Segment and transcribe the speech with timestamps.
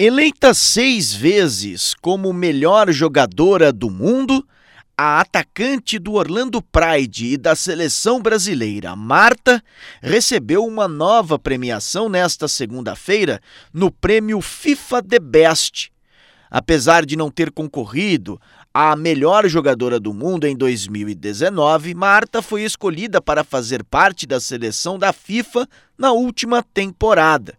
[0.00, 4.46] Eleita seis vezes como melhor jogadora do mundo,
[4.96, 9.60] a atacante do Orlando Pride e da seleção brasileira, Marta,
[10.00, 13.40] recebeu uma nova premiação nesta segunda-feira
[13.74, 15.90] no prêmio FIFA The Best.
[16.48, 18.40] Apesar de não ter concorrido
[18.72, 24.96] à melhor jogadora do mundo em 2019, Marta foi escolhida para fazer parte da seleção
[24.96, 25.68] da FIFA
[25.98, 27.57] na última temporada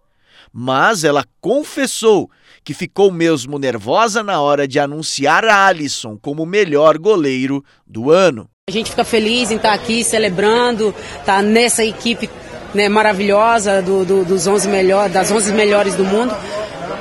[0.51, 2.29] mas ela confessou
[2.63, 8.11] que ficou mesmo nervosa na hora de anunciar a Alisson como o melhor goleiro do
[8.11, 8.49] ano.
[8.69, 10.93] A gente fica feliz em estar aqui celebrando,
[11.25, 12.29] tá nessa equipe
[12.73, 16.35] né, maravilhosa do, do, dos 11 melhor, das 11 melhores do mundo,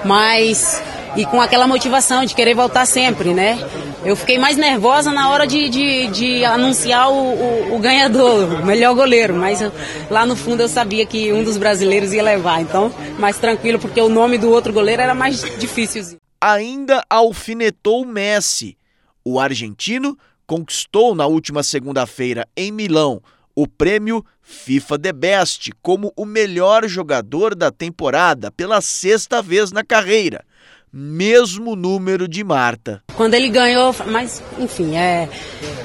[0.05, 0.80] mas
[1.17, 3.59] e com aquela motivação de querer voltar sempre, né?
[4.05, 8.66] Eu fiquei mais nervosa na hora de, de, de anunciar o, o, o, ganhador, o
[8.66, 9.73] melhor goleiro, mas eu,
[10.09, 14.01] lá no fundo eu sabia que um dos brasileiros ia levar, então mais tranquilo, porque
[14.01, 16.16] o nome do outro goleiro era mais difícil.
[16.41, 18.78] Ainda alfinetou Messi.
[19.25, 23.20] O argentino conquistou na última segunda-feira em Milão
[23.55, 29.83] o prêmio FIFA The Best como o melhor jogador da temporada pela sexta vez na
[29.83, 30.45] carreira
[30.92, 33.03] mesmo número de Marta.
[33.17, 35.28] Quando ele ganhou, mas enfim, é,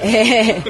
[0.02, 0.62] é,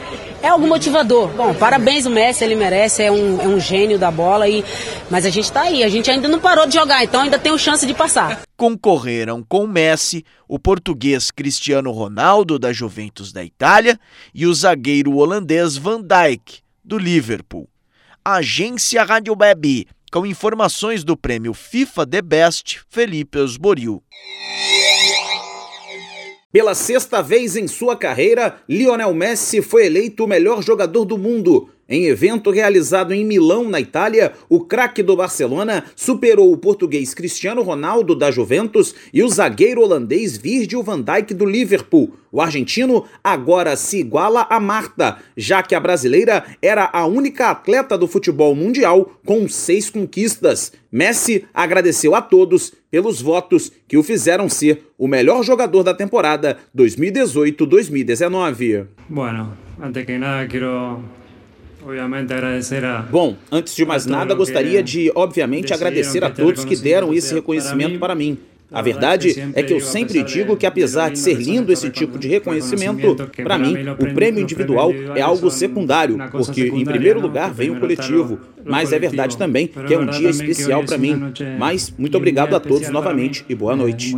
[0.42, 1.30] é algo motivador.
[1.30, 4.64] Bom, parabéns o Messi, ele merece, é um, é um gênio da bola, e,
[5.10, 7.54] mas a gente está aí, a gente ainda não parou de jogar, então ainda tem
[7.58, 8.42] chance de passar.
[8.58, 14.00] Concorreram com Messi o português Cristiano Ronaldo, da Juventus da Itália,
[14.34, 17.68] e o zagueiro holandês Van Dijk, do Liverpool.
[18.24, 24.04] Agência Rádio Web com informações do prêmio FIFA The Best Felipe Osboril.
[26.52, 31.68] Pela sexta vez em sua carreira, Lionel Messi foi eleito o melhor jogador do mundo
[31.94, 37.62] em evento realizado em Milão, na Itália, o craque do Barcelona superou o português Cristiano
[37.62, 42.16] Ronaldo da Juventus e o zagueiro holandês Virgil van Dijk do Liverpool.
[42.32, 47.96] O argentino agora se iguala a Marta, já que a brasileira era a única atleta
[47.96, 50.72] do futebol mundial com seis conquistas.
[50.92, 56.58] Messi agradeceu a todos pelos votos que o fizeram ser o melhor jogador da temporada
[56.76, 58.88] 2018-2019.
[59.08, 61.22] Bueno, antes que nada quiero
[63.10, 68.00] Bom, antes de mais nada, gostaria de, obviamente, agradecer a todos que deram esse reconhecimento
[68.00, 68.38] para mim.
[68.72, 72.28] A verdade é que eu sempre digo que, apesar de ser lindo esse tipo de
[72.28, 77.80] reconhecimento, para mim, o prêmio individual é algo secundário, porque, em primeiro lugar, vem o
[77.80, 78.40] coletivo.
[78.66, 81.34] Mas é verdade também que é um dia especial para mim.
[81.60, 84.16] Mas, muito obrigado a todos novamente e boa noite.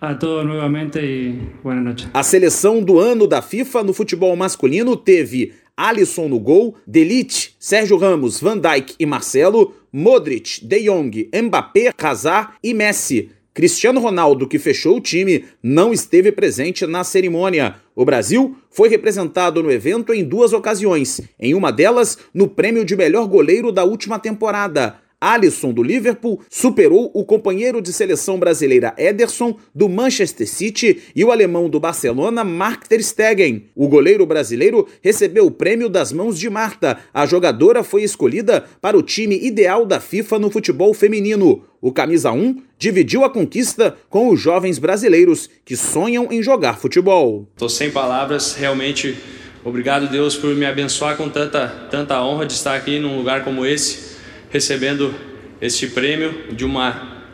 [0.00, 2.06] A todos novamente e boa noite.
[2.12, 7.96] A seleção do ano da FIFA no futebol masculino teve Alisson no gol, Delite, Sérgio
[7.96, 13.30] Ramos, Van Dijk e Marcelo, Modric, De Jong, Mbappé, Hazard e Messi.
[13.52, 17.76] Cristiano Ronaldo, que fechou o time, não esteve presente na cerimônia.
[17.94, 22.96] O Brasil foi representado no evento em duas ocasiões, em uma delas no prêmio de
[22.96, 24.96] melhor goleiro da última temporada.
[25.24, 31.32] Alisson do Liverpool superou o companheiro de seleção brasileira Ederson do Manchester City e o
[31.32, 33.64] alemão do Barcelona Mark ter Stegen.
[33.74, 36.98] O goleiro brasileiro recebeu o prêmio das mãos de Marta.
[37.14, 41.64] A jogadora foi escolhida para o time ideal da FIFA no futebol feminino.
[41.80, 47.48] O camisa 1 dividiu a conquista com os jovens brasileiros que sonham em jogar futebol.
[47.54, 49.16] Estou sem palavras, realmente
[49.64, 53.64] obrigado Deus por me abençoar com tanta tanta honra de estar aqui num lugar como
[53.64, 54.13] esse
[54.54, 55.12] recebendo
[55.60, 57.24] este prêmio de uma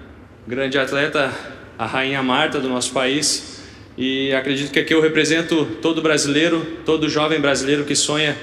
[0.48, 1.30] grande atleta,
[1.78, 3.60] a Rainha Marta do nosso país.
[3.98, 8.34] E acredito que aqui eu represento todo brasileiro, todo jovem brasileiro que sonha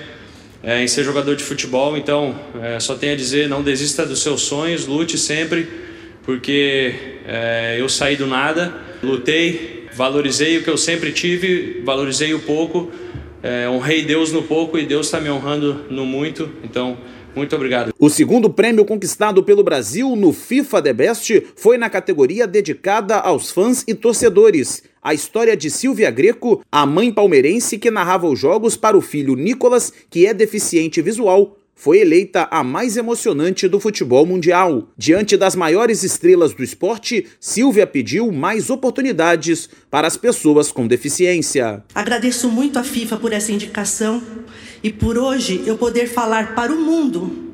[0.62, 1.98] é, em ser jogador de futebol.
[1.98, 5.68] Então, é, só tenho a dizer: não desista dos seus sonhos, lute sempre,
[6.24, 6.94] porque
[7.26, 8.72] é, eu saí do nada,
[9.02, 12.92] lutei, valorizei o que eu sempre tive, valorizei o pouco,
[13.48, 16.50] é, honrei Deus no pouco e Deus está me honrando no muito.
[16.62, 16.98] Então,
[17.34, 17.94] muito obrigado.
[17.98, 23.50] O segundo prêmio conquistado pelo Brasil no FIFA The Best foi na categoria dedicada aos
[23.50, 24.84] fãs e torcedores.
[25.02, 29.34] A história de Silvia Greco, a mãe palmeirense que narrava os jogos para o filho
[29.34, 34.90] Nicolas, que é deficiente visual, foi eleita a mais emocionante do futebol mundial.
[34.98, 41.84] Diante das maiores estrelas do esporte, Silvia pediu mais oportunidades para as pessoas com deficiência.
[41.94, 44.24] Agradeço muito à FIFA por essa indicação
[44.84, 47.54] e por hoje eu poder falar para o mundo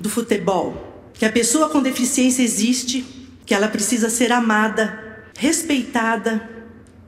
[0.00, 3.04] do futebol que a pessoa com deficiência existe,
[3.46, 6.50] que ela precisa ser amada, respeitada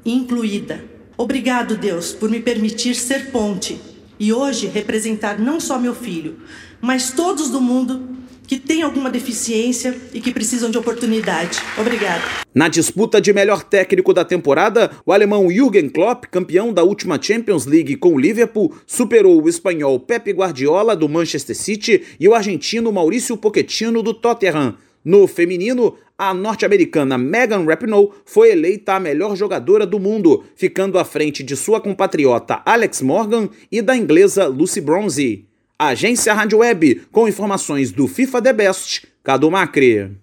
[0.05, 0.85] e incluída.
[1.17, 3.92] Obrigado, Deus, por me permitir ser ponte
[4.23, 6.37] e hoje representar não só meu filho,
[6.81, 8.09] mas todos do mundo
[8.47, 11.59] que têm alguma deficiência e que precisam de oportunidade.
[11.77, 12.23] Obrigada.
[12.55, 17.67] Na disputa de melhor técnico da temporada, o alemão Jürgen Klopp, campeão da última Champions
[17.67, 22.93] League com o Liverpool, superou o espanhol Pep Guardiola do Manchester City e o argentino
[22.93, 24.77] Maurício Pochettino do Tottenham.
[25.05, 31.05] No feminino, a norte-americana Megan Rapinoe foi eleita a melhor jogadora do mundo, ficando à
[31.05, 35.45] frente de sua compatriota Alex Morgan e da inglesa Lucy Bronze.
[35.77, 40.22] Agência Rádio Web, com informações do FIFA The Best, Cadu Macri.